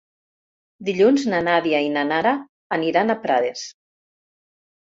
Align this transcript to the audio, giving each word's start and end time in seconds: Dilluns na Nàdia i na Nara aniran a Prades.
Dilluns 0.87 1.25
na 1.33 1.41
Nàdia 1.47 1.81
i 1.87 1.91
na 1.97 2.05
Nara 2.13 2.33
aniran 2.79 3.15
a 3.15 3.17
Prades. 3.27 3.67